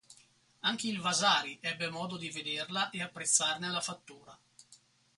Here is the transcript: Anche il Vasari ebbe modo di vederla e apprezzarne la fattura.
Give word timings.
Anche 0.61 0.87
il 0.87 0.99
Vasari 0.99 1.59
ebbe 1.61 1.87
modo 1.91 2.17
di 2.17 2.31
vederla 2.31 2.89
e 2.89 3.03
apprezzarne 3.03 3.69
la 3.69 3.81
fattura. 3.81 4.35